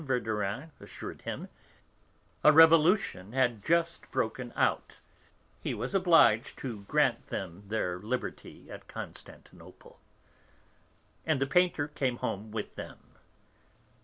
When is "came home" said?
11.87-12.49